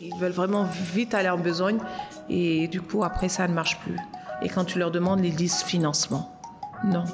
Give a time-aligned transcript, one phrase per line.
[0.00, 0.64] ils veulent vraiment
[0.94, 1.78] vite aller en besogne
[2.28, 3.96] et du coup, après, ça ne marche plus.
[4.42, 6.32] Et quand tu leur demandes, ils disent financement.
[6.84, 7.04] Non.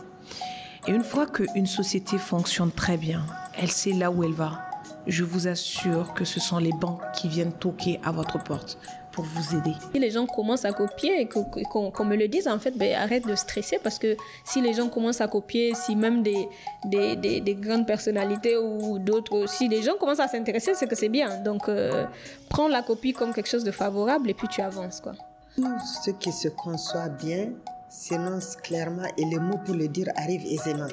[0.86, 3.24] Et une fois qu'une société fonctionne très bien,
[3.56, 4.60] elle sait là où elle va.
[5.06, 8.78] Je vous assure que ce sont les banques qui viennent toquer à votre porte
[9.12, 9.74] pour vous aider.
[9.92, 13.26] Si les gens commencent à copier et qu'on me le dise, en fait, ben, arrête
[13.26, 16.48] de stresser parce que si les gens commencent à copier, si même des,
[16.84, 21.08] des, des, grandes personnalités ou d'autres, si les gens commencent à s'intéresser, c'est que c'est
[21.08, 21.38] bien.
[21.42, 22.06] Donc, euh,
[22.48, 25.00] prends la copie comme quelque chose de favorable et puis tu avances.
[25.00, 25.12] Quoi.
[25.56, 25.68] Tout
[26.04, 27.50] ce qui se conçoit bien
[27.88, 30.88] s'énonce clairement et les mots pour le dire arrivent aisément.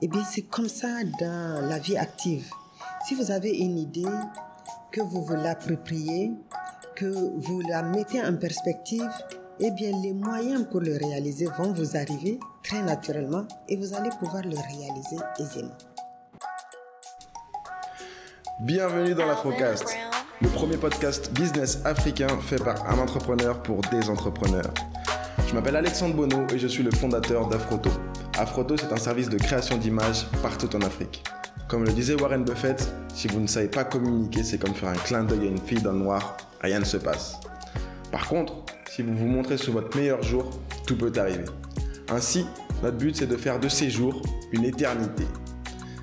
[0.00, 0.88] Eh bien, c'est comme ça
[1.20, 2.50] dans la vie active.
[3.06, 4.04] Si vous avez une idée,
[4.92, 6.32] que vous vous l'appropriez,
[6.94, 9.08] que vous la mettez en perspective,
[9.60, 14.10] eh bien, les moyens pour le réaliser vont vous arriver très naturellement et vous allez
[14.18, 15.76] pouvoir le réaliser aisément.
[18.60, 19.96] Bienvenue dans l'Afrocast,
[20.40, 24.72] le premier podcast business africain fait par un entrepreneur pour des entrepreneurs.
[25.48, 27.90] Je m'appelle Alexandre Bono et je suis le fondateur d'Afroto.
[28.38, 31.22] Afroto, c'est un service de création d'images partout en Afrique.
[31.68, 34.94] Comme le disait Warren Buffett, si vous ne savez pas communiquer, c'est comme faire un
[34.94, 37.38] clin d'œil à une fille dans le noir, rien ne se passe.
[38.10, 40.50] Par contre, si vous vous montrez sur votre meilleur jour,
[40.86, 41.44] tout peut arriver.
[42.10, 42.46] Ainsi,
[42.82, 45.24] notre but c'est de faire de ces jours une éternité.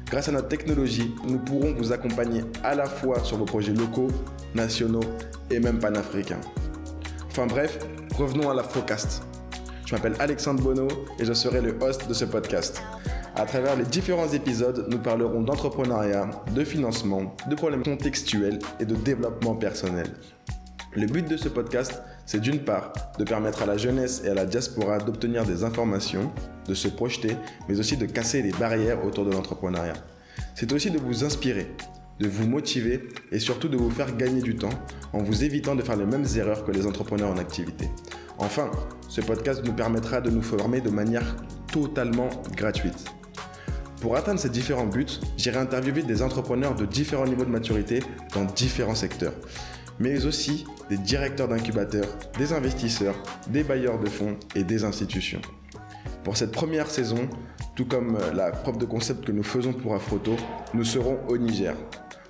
[0.09, 4.07] Grâce à notre technologie, nous pourrons vous accompagner à la fois sur vos projets locaux,
[4.55, 5.03] nationaux
[5.51, 6.41] et même panafricains.
[7.29, 7.77] Enfin bref,
[8.17, 9.21] revenons à la Focast.
[9.85, 10.87] Je m'appelle Alexandre Bono
[11.19, 12.81] et je serai le host de ce podcast.
[13.39, 18.95] À travers les différents épisodes, nous parlerons d'entrepreneuriat, de financement, de problèmes contextuels et de
[18.95, 20.07] développement personnel.
[20.93, 24.33] Le but de ce podcast, c'est d'une part de permettre à la jeunesse et à
[24.33, 26.33] la diaspora d'obtenir des informations,
[26.67, 27.37] de se projeter,
[27.69, 29.93] mais aussi de casser les barrières autour de l'entrepreneuriat.
[30.53, 31.71] C'est aussi de vous inspirer,
[32.19, 34.67] de vous motiver et surtout de vous faire gagner du temps
[35.13, 37.89] en vous évitant de faire les mêmes erreurs que les entrepreneurs en activité.
[38.37, 38.69] Enfin,
[39.07, 41.37] ce podcast nous permettra de nous former de manière
[41.71, 43.05] totalement gratuite.
[44.01, 48.01] Pour atteindre ces différents buts, j'irai interviewer des entrepreneurs de différents niveaux de maturité
[48.33, 49.33] dans différents secteurs,
[49.99, 53.15] mais aussi des directeurs d'incubateurs, des investisseurs,
[53.49, 55.41] des bailleurs de fonds et des institutions.
[56.23, 57.27] Pour cette première saison,
[57.75, 60.37] tout comme la preuve de concept que nous faisons pour Afroto,
[60.73, 61.75] nous serons au Niger.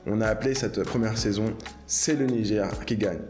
[0.07, 1.53] On a appelé cette première saison
[1.86, 3.22] C'est le Niger qui gagne.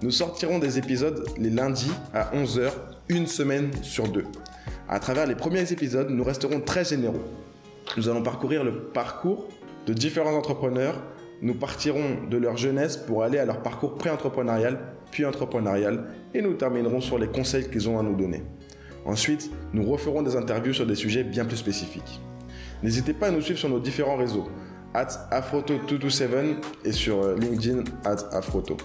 [0.00, 2.70] Nous sortirons des épisodes les lundis à 11h,
[3.10, 4.24] une semaine sur deux.
[4.88, 7.24] À travers les premiers épisodes, nous resterons très généraux.
[7.96, 9.48] Nous allons parcourir le parcours
[9.86, 11.02] de différents entrepreneurs.
[11.42, 14.78] Nous partirons de leur jeunesse pour aller à leur parcours pré-entrepreneurial,
[15.10, 18.42] puis entrepreneurial, et nous terminerons sur les conseils qu'ils ont à nous donner.
[19.04, 22.20] Ensuite, nous referons des interviews sur des sujets bien plus spécifiques.
[22.82, 24.48] N'hésitez pas à nous suivre sur nos différents réseaux,
[24.94, 28.76] at Afroto227 et sur euh, LinkedIn at Afroto.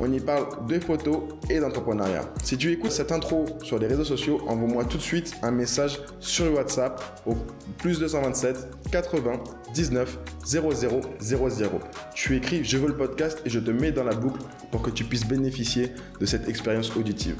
[0.00, 2.22] On y parle de photos et d'entrepreneuriat.
[2.42, 6.00] Si tu écoutes cette intro sur les réseaux sociaux, envoie-moi tout de suite un message
[6.18, 7.34] sur WhatsApp au
[7.78, 9.32] plus 227 80
[9.72, 11.80] 19 00 00.
[12.14, 14.40] Tu écris Je veux le podcast et je te mets dans la boucle
[14.72, 17.36] pour que tu puisses bénéficier de cette expérience auditive.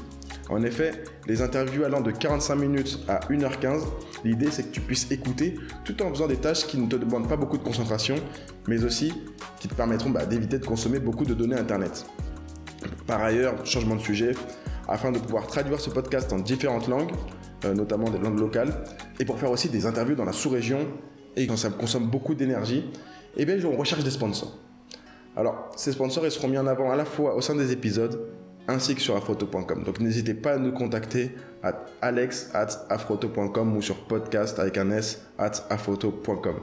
[0.47, 3.81] En effet, les interviews allant de 45 minutes à 1h15,
[4.23, 7.27] l'idée c'est que tu puisses écouter tout en faisant des tâches qui ne te demandent
[7.27, 8.15] pas beaucoup de concentration,
[8.67, 9.11] mais aussi
[9.59, 12.05] qui te permettront bah, d'éviter de consommer beaucoup de données Internet.
[13.07, 14.31] Par ailleurs, changement de sujet,
[14.87, 17.11] afin de pouvoir traduire ce podcast en différentes langues,
[17.65, 18.83] euh, notamment des langues locales,
[19.19, 20.79] et pour faire aussi des interviews dans la sous-région,
[21.35, 22.85] et quand ça consomme beaucoup d'énergie,
[23.37, 24.57] eh bien, on recherche des sponsors.
[25.35, 28.19] Alors, ces sponsors, ils seront mis en avant à la fois au sein des épisodes,
[28.67, 29.83] ainsi que sur afroto.com.
[29.83, 31.31] Donc, n'hésitez pas à nous contacter
[31.61, 36.55] à alex at afroto.com ou sur podcast avec un s at afroto.com.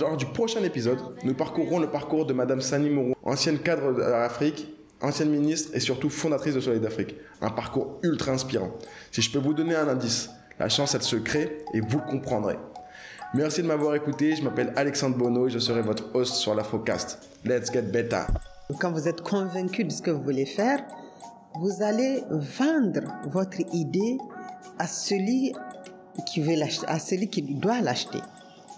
[0.00, 4.00] Lors du prochain épisode, nous parcourrons le parcours de Madame Sani Mourou, ancienne cadre de
[4.00, 7.16] l'Afrique ancienne ministre et surtout fondatrice de Soleil d'Afrique.
[7.40, 8.70] Un parcours ultra inspirant.
[9.10, 12.58] Si je peux vous donner un indice, la chance elle se crée et vous comprendrez.
[13.34, 17.18] Merci de m'avoir écouté, je m'appelle Alexandre Bono et je serai votre host sur l'Afrocast.
[17.44, 18.26] Let's get better.
[18.78, 20.84] Quand vous êtes convaincu de ce que vous voulez faire,
[21.60, 24.18] vous allez vendre votre idée
[24.78, 25.52] à celui
[26.26, 26.54] qui veut
[26.86, 28.20] à celui qui doit l'acheter.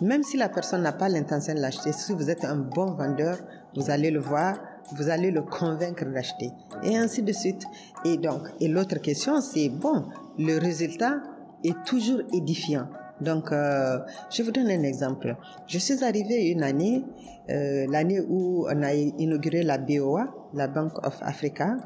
[0.01, 3.39] Même si la personne n'a pas l'intention de l'acheter, si vous êtes un bon vendeur,
[3.75, 4.59] vous allez le voir,
[4.93, 6.51] vous allez le convaincre d'acheter.
[6.83, 7.65] Et ainsi de suite.
[8.05, 10.05] Et donc, et l'autre question, c'est bon,
[10.39, 11.23] le résultat
[11.65, 12.89] est toujours édifiant.
[13.21, 13.99] Donc, euh,
[14.31, 15.37] je vous donne un exemple.
[15.67, 17.03] Je suis arrivée une année,
[17.49, 21.77] euh, l'année où on a inauguré la BOA, la Bank of Africa,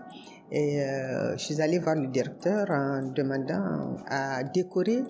[0.50, 5.02] et euh, je suis allée voir le directeur en demandant à décorer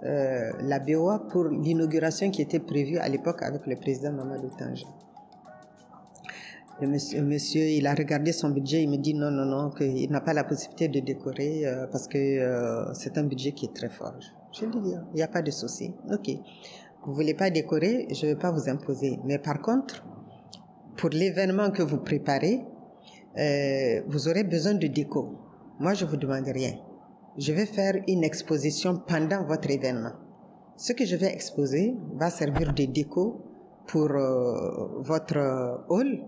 [0.00, 4.86] la BOA pour l'inauguration qui était prévue à l'époque avec le président Mamadou Tanja.
[6.80, 6.86] Le
[7.22, 10.32] monsieur, il a regardé son budget, il me dit non, non, non, qu'il n'a pas
[10.32, 14.14] la possibilité de décorer euh, parce que euh, c'est un budget qui est très fort.
[14.52, 15.92] Je lui dis, il n'y a pas de souci.
[16.12, 16.30] Ok.
[17.04, 19.18] Vous voulez pas décorer, je ne vais pas vous imposer.
[19.24, 20.04] Mais par contre,
[20.96, 22.64] pour l'événement que vous préparez,
[23.36, 25.34] euh, vous aurez besoin de déco.
[25.80, 26.74] Moi, je vous demande rien.
[27.36, 30.12] Je vais faire une exposition pendant votre événement.
[30.76, 33.44] Ce que je vais exposer va servir de déco
[33.88, 36.24] pour euh, votre hall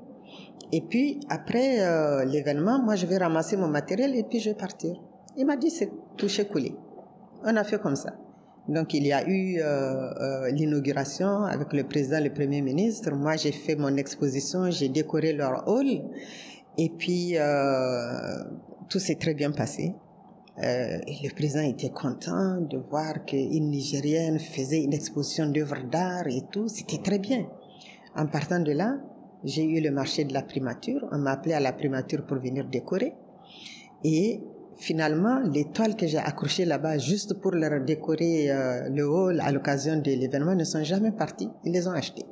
[0.73, 4.57] et puis, après euh, l'événement, moi, je vais ramasser mon matériel et puis je vais
[4.57, 4.95] partir.
[5.37, 6.75] Il m'a dit, c'est touché coulé.
[7.43, 8.15] On a fait comme ça.
[8.69, 13.13] Donc, il y a eu euh, euh, l'inauguration avec le président, le premier ministre.
[13.13, 16.03] Moi, j'ai fait mon exposition, j'ai décoré leur hall.
[16.79, 17.35] Et puis,
[18.89, 19.93] tout s'est très bien passé.
[20.57, 26.69] Le président était content de voir qu'une Nigérienne faisait une exposition d'œuvres d'art et tout.
[26.69, 27.47] C'était très bien.
[28.15, 28.99] En partant de là,
[29.45, 31.07] j'ai eu le marché de la primature.
[31.13, 33.15] On m'a appelé à la primature pour venir décorer.
[34.05, 34.41] Et
[34.79, 39.53] finalement, les toiles que j'ai accrochées là-bas juste pour leur décorer euh, le hall à
[39.53, 41.51] l'occasion de l'événement ne sont jamais parties.
[41.65, 42.27] Ils les ont achetées.